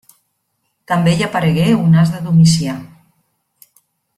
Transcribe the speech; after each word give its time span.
També 0.91 1.13
hi 1.17 1.25
aparegué 1.27 1.67
un 1.81 1.99
as 2.05 2.15
de 2.15 2.23
Domicià. 2.31 2.75